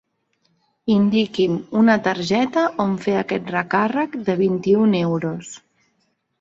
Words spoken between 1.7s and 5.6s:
una targeta on fer aquest recàrrec de vint-i-un euros.